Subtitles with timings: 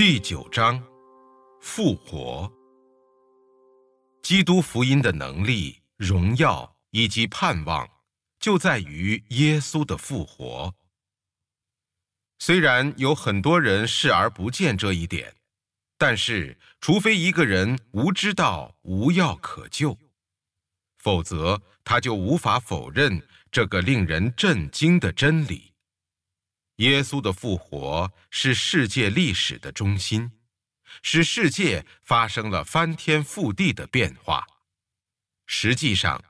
[0.00, 0.82] 第九章，
[1.60, 2.50] 复活。
[4.22, 7.86] 基督福音的能力、荣耀以及盼望，
[8.38, 10.74] 就在于耶稣的复活。
[12.38, 15.36] 虽然有很多人视而不见这一点，
[15.98, 19.98] 但是，除非一个人无知道无药可救，
[20.96, 23.22] 否则他就无法否认
[23.52, 25.69] 这个令人震惊的真理。
[26.80, 30.32] 耶稣的复活是世界历史的中心，
[31.02, 34.46] 使世界发生了翻天覆地的变化。
[35.46, 36.24] 实际上，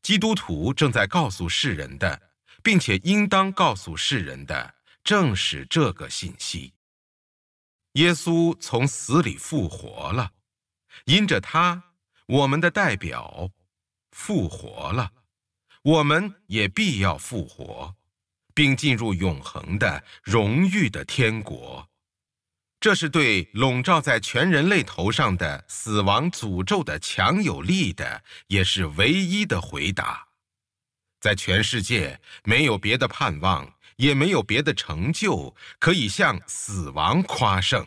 [0.00, 2.30] 基督徒正在告诉世人的，
[2.62, 6.72] 并且应当告诉世人的，正是这个信息：
[7.94, 10.30] 耶稣从死里复活了，
[11.06, 11.82] 因着他，
[12.26, 13.50] 我们的代表
[14.12, 15.10] 复活了，
[15.82, 17.96] 我们也必要复活。
[18.54, 21.88] 并进入永恒的荣誉的天国，
[22.80, 30.26] 这是对笼罩在全人类头上的死亡诅咒的强有力的，也是唯一的回答。
[31.20, 37.86] 在全世界，没有别的盼望，也没有别的成就可以向死亡夸胜。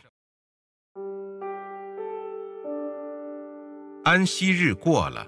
[4.04, 5.26] 安息日过了，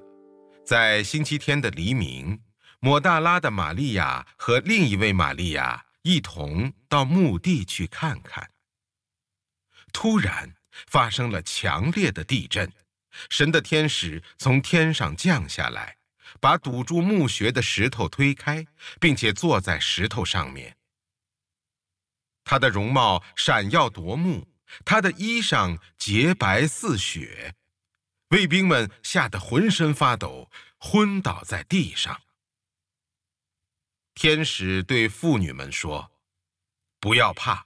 [0.63, 2.39] 在星期天的黎明。
[2.85, 8.51] 抹大拉的玛利亚和另一位玛利亚一同到墓地去看看。
[9.91, 10.53] 突然
[10.85, 12.71] 发生了强烈的地震，
[13.31, 15.97] 神的天使从天上降下来，
[16.39, 18.63] 把堵住墓穴的石头推开，
[19.01, 20.77] 并且坐在石头上面。
[22.43, 24.47] 他的容貌闪耀夺目，
[24.85, 27.55] 他的衣裳洁白似雪，
[28.29, 32.21] 卫兵们吓得浑身发抖，昏倒在地上。
[34.15, 36.09] 天使对妇女们说
[37.01, 37.65] ：“不要怕，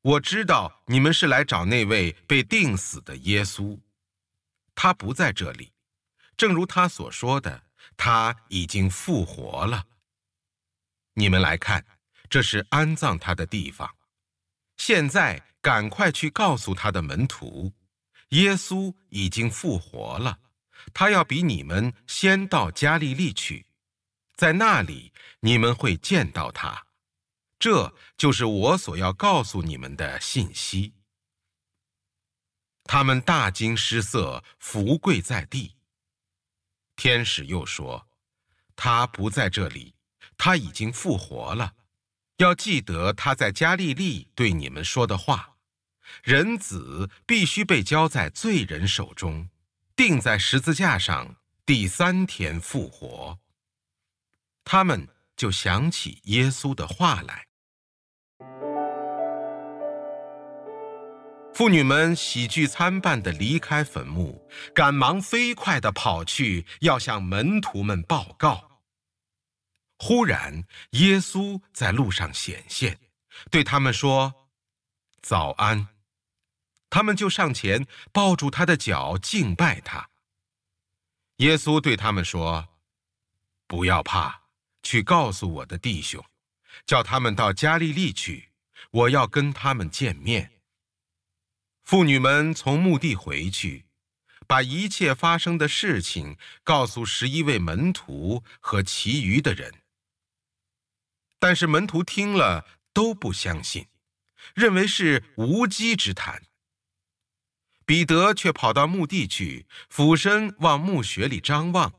[0.00, 3.78] 我知道你们是来找那位被钉死的耶稣。
[4.76, 5.72] 他不在这里，
[6.36, 7.64] 正如他所说的，
[7.96, 9.84] 他已经复活了。
[11.14, 11.84] 你们来看，
[12.30, 13.96] 这是安葬他的地方。
[14.76, 17.72] 现在赶快去告诉他的门徒，
[18.28, 20.38] 耶稣已经复活了，
[20.94, 23.66] 他要比你们先到加利利去。”
[24.38, 26.86] 在那里，你们会见到他，
[27.58, 30.94] 这就是我所要告诉你们的信息。
[32.84, 35.74] 他们大惊失色，伏跪在地。
[36.94, 38.08] 天使又说
[38.76, 39.96] ：“他不在这里，
[40.36, 41.74] 他已经复活了。
[42.36, 45.56] 要记得他在加利利对你们说的话：
[46.22, 49.50] 人子必须被交在罪人手中，
[49.96, 51.34] 钉在十字架上，
[51.66, 53.36] 第三天复活。”
[54.70, 57.46] 他们就想起耶稣的话来。
[61.54, 68.82] 妇女们喜剧参半地离开坟墓，赶忙飞快地跑去，要向门徒们报告。
[69.98, 73.00] 忽然，耶稣在路上显现，
[73.50, 74.50] 对他们说
[75.22, 75.88] ：“早安！”
[76.90, 80.10] 他们就上前抱住他的脚，敬拜他。
[81.38, 82.68] 耶稣对他们说
[83.66, 84.37] ：“不要怕。”
[84.88, 86.24] 去告诉我的弟兄，
[86.86, 88.48] 叫他们到加利利去，
[88.90, 90.62] 我要跟他们见面。
[91.84, 93.84] 妇女们从墓地回去，
[94.46, 99.74] 把一切发生的事情告诉十一位门徒和其余的人。
[101.38, 103.88] 但是门徒听了都不相信，
[104.54, 106.44] 认为是无稽之谈。
[107.84, 111.92] 彼得却跑到墓地去，俯身往墓穴里张望。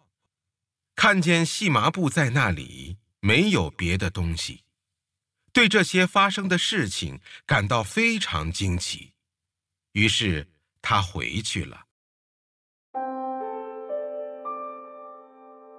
[1.02, 4.66] 看见细麻布在那里，没有别的东西，
[5.54, 9.14] 对这些发生的事情感到非常惊奇，
[9.94, 10.46] 于是
[10.82, 11.86] 他回去了。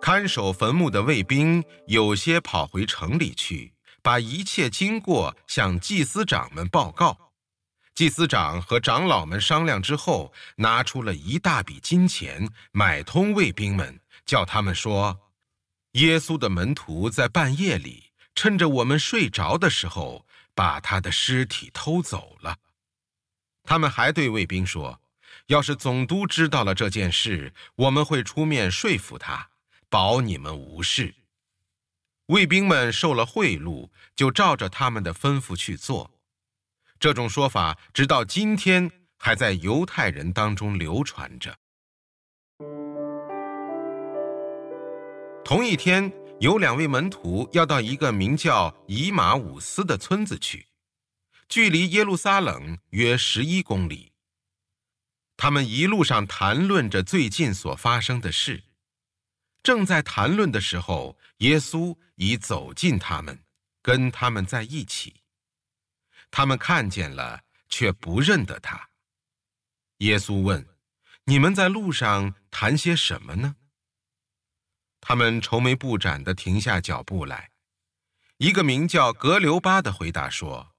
[0.01, 7.35] 看守坟墓的卫兵有些跑回城里去，把一切经过向祭司长们报告。
[7.95, 14.01] 祭司长和长老们商量之后，拿出了一大笔金钱，买通卫兵们。
[14.25, 15.21] 叫他们说，
[15.93, 22.57] 耶稣的门徒在半夜里趁着我们睡着的时候，把他的尸体偷走了。
[23.65, 25.01] 他们还对卫兵说，
[25.47, 29.51] 要是总督知道了这件事，我们会出面说服他，
[29.89, 31.15] 保你们无事。
[32.27, 36.13] 卫兵们受了贿赂，就照着他们的吩咐去做。
[37.01, 41.59] 这种说法直到今天还在犹太人当中流传着。
[45.51, 50.69] 同一天，有两位门徒要到一个名叫以马五斯的村子去。
[51.49, 54.13] 距离耶路撒冷约十一公里。
[55.37, 58.63] 他们一路上谈论着最近所发生的事。
[59.61, 63.43] 正在谈论的时候，耶稣已走近他们，
[63.83, 65.17] 跟他们在一起。
[66.31, 68.91] 他们看见了，却不认得他。
[69.97, 70.65] 耶稣问
[71.27, 73.57] ：“你们在路上谈些什么呢？”
[75.01, 77.51] 他们愁眉不展地停下脚步来。
[78.37, 80.75] 一个名叫格留巴的回答说：“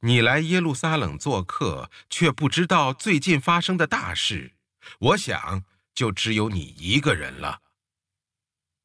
[0.00, 4.56] 你来耶路撒冷做客，却不知道最近发生的大事。
[4.98, 5.64] 我想，
[5.94, 7.62] 就只有你一个人了。”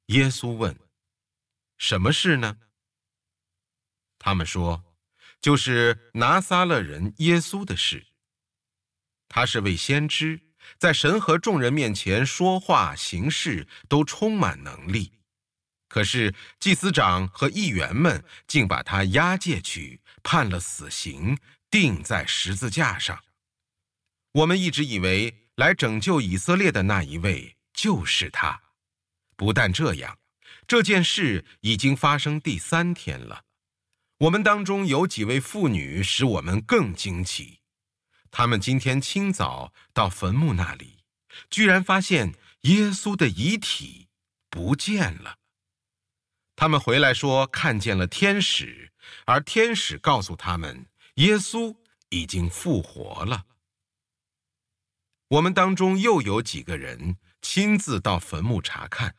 [0.07, 0.79] 耶稣问
[1.77, 2.57] ：“什么事呢？”
[4.19, 4.83] 他们说
[5.39, 8.07] ：“就是拿撒勒人耶稣的事。
[9.29, 15.11] 他是位先知，在神和众人面前说话行事都充满能力。
[15.87, 21.37] 可是祭司长和议员们竟把他押解去，判了死刑，
[21.71, 23.19] 钉在十字架上。
[24.33, 28.61] 我们一直以为来拯救以色列的那一位就是他。”
[29.35, 30.19] 不但这样，
[30.67, 33.45] 这件事已经发生第三天了。
[34.17, 37.58] 我们当中有几位妇女使我们更惊奇。
[38.31, 40.99] 他们今天清早到坟墓那里，
[41.49, 44.07] 居然发现耶稣的遗体
[44.49, 45.37] 不见了。
[46.55, 48.91] 他们回来说看见了天使，
[49.25, 51.75] 而天使告诉他们耶稣
[52.09, 53.45] 已经复活了。
[55.29, 59.15] 我们当中又有几个人亲自到坟墓查看。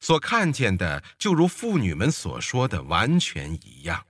[0.00, 4.06] 所看见的就如妇女们所说的完全一样，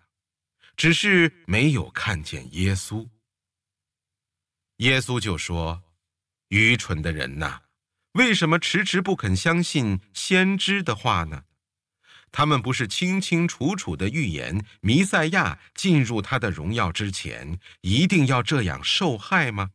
[0.76, 3.08] 只是没有看见耶稣。
[4.78, 5.82] 耶稣就说
[6.48, 7.62] ：“愚蠢的人呐，
[8.12, 11.44] 为什么迟迟不肯相信先知的话呢？
[12.32, 19.70] 他们不是清清楚楚的预言弥赛亚进入他的荣耀之前一定要这样受害吗？”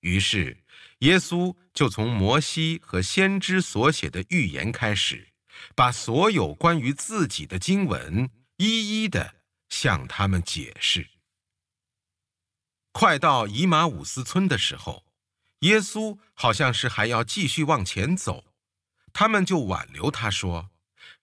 [0.00, 0.58] 于是。
[1.00, 5.28] 耶稣就从摩西和先知所写的预言开始，
[5.74, 8.28] 把所有关于自己的经文
[8.58, 9.36] 一一的
[9.70, 11.08] 向他们解释。
[13.00, 15.06] 快到以马五斯村的时候，
[15.60, 18.44] 耶稣好像是还要继续往前走，
[19.10, 20.68] 他们就挽留他说：“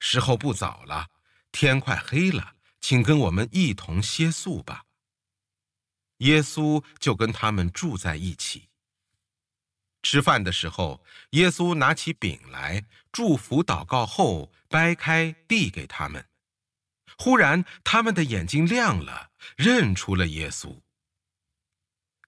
[0.01, 1.09] 时候不早了，
[1.51, 4.85] 天快黑了，请跟我们一同歇宿吧。”
[6.25, 8.69] 耶稣就跟他们住在一起。
[10.01, 16.27] 吃饭的时候，耶稣拿起饼来，祝福祷告后，掰开递给他们。
[17.19, 20.81] 忽然，他们的眼睛亮了，认出了耶稣。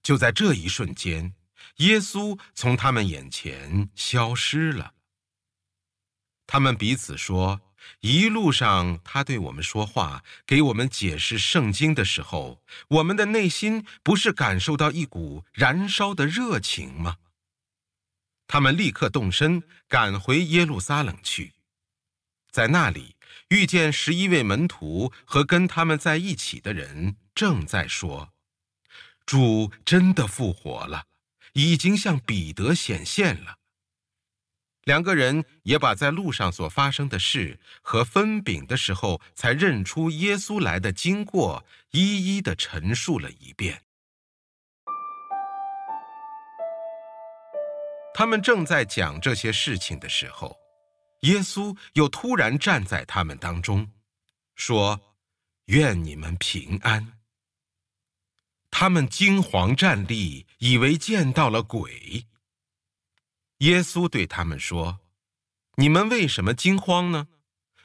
[0.02, 1.34] 就在这一瞬间，
[1.76, 4.94] 耶稣从他们眼前消失了。
[6.46, 7.60] 他们彼此说
[8.00, 17.18] ：“一路上他对我们说话，给我们解释圣经的时候，我们的内心不是感受到一股燃烧的热情吗？”
[18.48, 21.52] 他们立刻动身，赶回耶路撒冷去，
[22.50, 23.14] 在那里
[23.50, 28.32] 遇见十一位门徒和跟他们在一起的人，正在说
[29.30, 31.04] ：“主真的复活了，
[31.52, 33.58] 已经向彼得显现了。”
[34.82, 43.84] 两个人也把在路上所发生的事和分饼的时候才认出耶稣来的经过，一一的陈述了一遍。
[48.12, 50.58] 他们正在讲这些事情的时候，
[51.20, 53.92] 耶稣又突然站在他们当中，
[54.56, 55.00] 说
[55.66, 57.12] ：“愿你们平安。”
[58.80, 62.26] 他们惊惶站立，以为见到了鬼。
[63.58, 65.00] 耶稣对他们说
[65.76, 67.28] ：“你们为什么惊慌呢？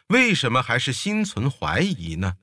[0.08, 2.38] 为什么还是心存怀疑呢？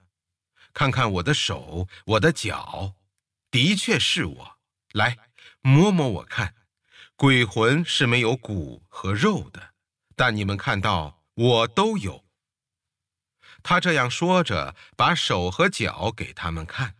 [0.74, 2.96] 看看我的手，我的脚，
[3.50, 4.58] 的确是我。
[4.92, 5.16] 来，
[5.62, 6.54] 摸摸我看。”
[7.16, 9.72] 鬼魂是没有骨和肉的，
[10.14, 12.22] 但你们看到我都有。
[13.62, 16.96] 他这样说着，把手和脚给他们看，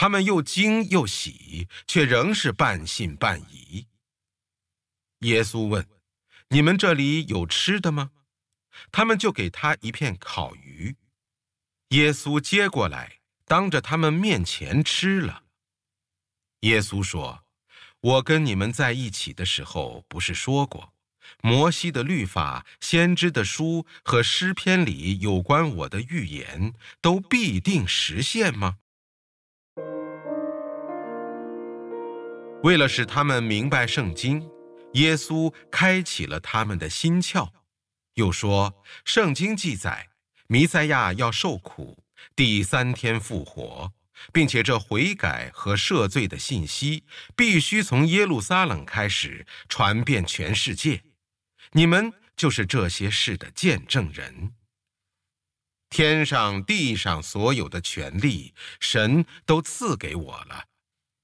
[0.00, 3.88] 他们又惊又喜，却仍是半信半疑。
[5.22, 5.88] 耶稣问
[6.50, 8.12] ：“你们这里有吃的吗？”
[8.92, 10.94] 他们就给他一片烤鱼。
[11.88, 15.42] 耶稣接过来，当着他们面前吃了。
[16.60, 17.44] 耶稣说。
[18.00, 20.94] 我跟你们在一起的时候，不是说过，
[21.42, 28.78] 摩西的律法、先知的书和诗篇里有关我的预言，都必定实现吗？
[32.64, 34.48] 为了使他们明白圣经，
[34.94, 37.48] 耶稣开启了他们的心窍，
[38.14, 40.08] 又说：圣经记载，
[40.48, 42.02] 弥赛亚要受苦，
[42.34, 43.92] 第三天复活，
[44.32, 47.04] 并且这悔改和赦罪的信息
[47.36, 51.04] 必须从耶路撒冷开始传遍全世界。
[51.72, 54.52] 你们就是这些事的见证人。
[55.90, 60.64] 天上地上所有的权利，神都赐给我了，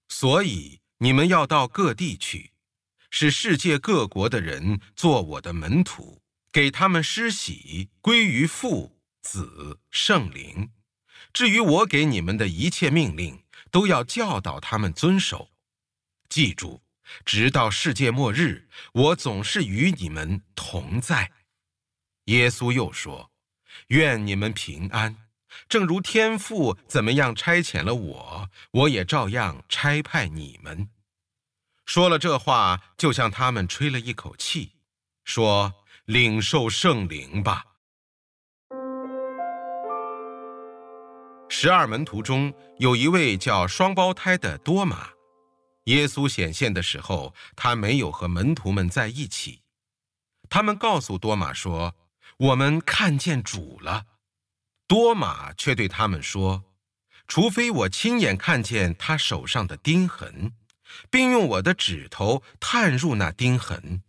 [0.08, 2.52] 所以你们要到各地去，
[3.10, 6.22] 使世界各国的人做我的门徒，
[6.52, 10.70] 给他们施洗，归于父、子、圣灵。
[11.32, 15.50] 至于我给你们的一切命令，都要教导他们遵守。
[16.28, 16.82] 记住，
[17.24, 21.32] 直到世界末日，我总是与你们同在。
[22.26, 23.32] 耶稣又说
[23.88, 25.23] ：“愿你们平安，
[25.68, 30.88] 正如天父怎么样差遣了我，我也照样差派你们。”
[31.86, 34.72] 说了这话，就向他们吹了一口气，
[35.24, 35.74] 说
[36.06, 37.64] ：“领受圣灵吧。”
[41.50, 45.10] 十二门徒中有一位叫双胞胎的多马，
[45.84, 49.60] 耶稣显现的时候，他没有和门徒们在一起。
[50.48, 51.94] 他们告诉多马说
[52.38, 54.06] ：“我们看见主了。”
[54.86, 56.64] 多马却对他们说
[57.26, 60.52] ：“除非我亲眼看见他手上的钉痕，
[61.10, 64.02] 并用我的指头探入那钉痕，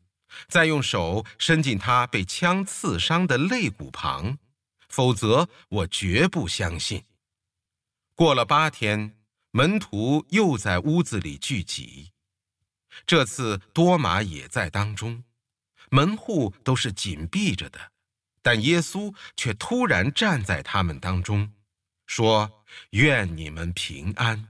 [0.48, 4.38] 再用手伸进他被枪刺伤的肋骨旁，
[4.90, 7.06] 否则我绝不相信。”
[8.14, 9.18] 过了八天，
[9.52, 12.12] 门徒又在屋子里聚集。
[13.06, 15.24] 这次多马也在当中，
[15.90, 17.92] 门户都是紧闭着的，
[18.46, 21.52] 但耶稣却突然站在他们当中，
[22.06, 24.50] 说：“愿你们平安。”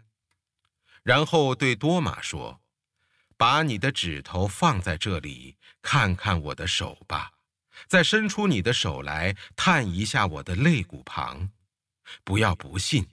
[1.02, 2.60] 然后对多马说
[3.38, 7.32] ：“把你的指头放在这里，看看我的手吧；
[7.88, 11.50] 再伸出你的手来，探一下我的肋骨旁，
[12.26, 13.08] 不要不信。”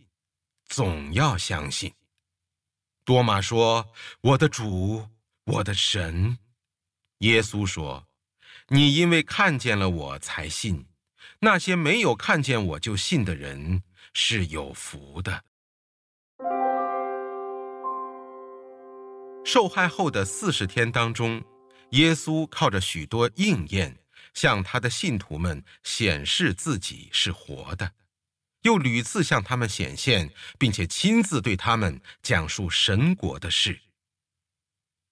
[0.66, 1.94] 总要相信。
[3.04, 5.08] 多马说：“我的主，
[5.44, 6.36] 我的神。”
[7.18, 8.08] 耶稣说
[8.74, 10.86] ：“你因为看见了我才信，
[11.40, 13.82] 那些没有看见我就信的人
[14.14, 15.44] 是有福的。”
[19.44, 21.44] 受害后的四十天当中，
[21.90, 23.98] 耶稣靠着许多应验，
[24.32, 27.92] 向他的信徒们显示自己是活的。
[28.62, 33.82] 又屡次向他们显现，并且亲自对他们讲述神国的事。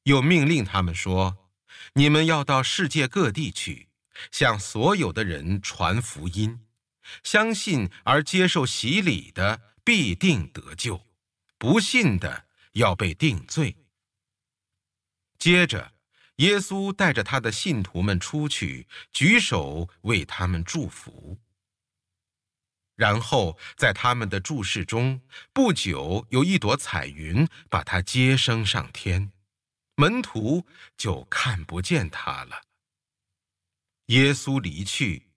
[0.05, 1.37] 又命令他们说
[1.95, 3.89] ：“你们要到世界各地去，
[4.31, 6.61] 向所有的人传福音。
[7.25, 11.07] 相信而接受洗礼的必定得救，
[11.59, 13.77] 不信的要被定罪。”
[15.39, 15.93] 接着，
[16.37, 21.39] 耶稣带着他的信徒们出去，举手为他们祝福。
[22.95, 25.23] 然后在他们的注视中，
[25.55, 29.33] 不久有一朵彩云把他接升上天，
[30.01, 30.67] 门徒
[30.97, 32.63] 就看不见他了。
[34.07, 35.29] 耶稣离去，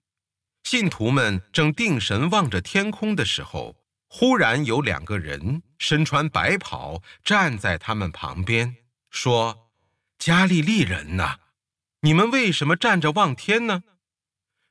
[0.62, 3.76] 信徒们正定神望着天空的时候，
[4.08, 8.76] 忽然有两个人身穿白袍站在他们旁边，
[9.10, 9.70] 说
[10.18, 11.40] ：“加利利人呐，
[12.00, 13.84] 你们为什么站着望天呢？”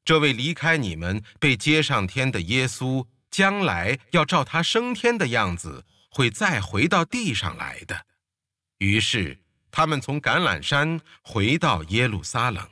[0.03, 8.07] 这位离开你们被接上天的耶稣，将来要照他升天的样子，会再回到地上来的。
[8.79, 9.42] 于是
[9.75, 12.69] 他们从橄榄山回到耶路撒冷。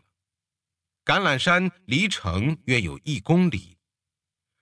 [1.03, 3.75] 橄榄山离城约有一公里。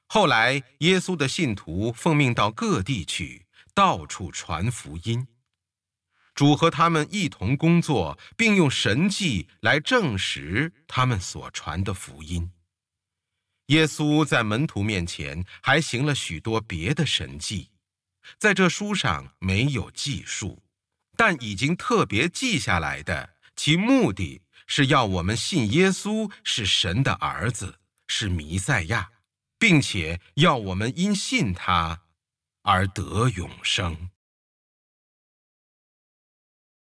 [0.07, 5.27] 后来耶稣的信徒奉命到各地去，到处传福音。
[6.33, 12.49] 主和他们一同工作，并用神迹来证实他们所传的福音。
[13.65, 17.71] 耶稣在门徒面前还行了许多别的神迹，
[18.37, 20.63] 在这书上没有记述，
[21.19, 29.09] 但已经特别记下来的，其目的是要我们信耶稣是神的儿子，是弥赛亚，
[29.57, 32.03] 并且要我们因信他
[32.61, 34.09] 而得永生。